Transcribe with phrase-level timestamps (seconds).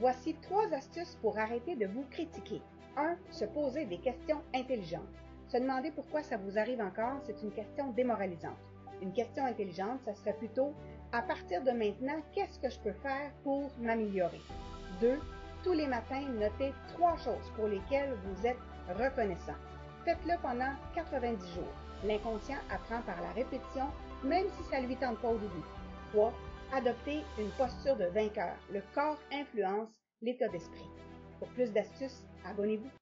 [0.00, 2.62] Voici trois astuces pour arrêter de vous critiquer.
[2.96, 3.16] 1.
[3.30, 5.02] Se poser des questions intelligentes.
[5.48, 8.56] Se demander pourquoi ça vous arrive encore, c'est une question démoralisante.
[9.02, 10.72] Une question intelligente, ça serait plutôt
[11.12, 14.40] à partir de maintenant, qu'est-ce que je peux faire pour m'améliorer?
[15.02, 15.18] 2.
[15.64, 18.56] Tous les matins, notez trois choses pour lesquelles vous êtes
[18.98, 19.58] reconnaissant.
[20.06, 21.74] Faites-le pendant 90 jours.
[22.04, 23.88] L'inconscient apprend par la répétition,
[24.24, 25.64] même si ça lui tente pas au début.
[26.14, 26.32] 3.
[26.72, 28.54] Adoptez une posture de vainqueur.
[28.72, 29.88] Le corps influence
[30.22, 30.88] l'état d'esprit.
[31.40, 33.00] Pour plus d'astuces, abonnez-vous.